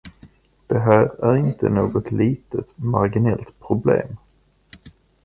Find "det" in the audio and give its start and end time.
0.67-0.79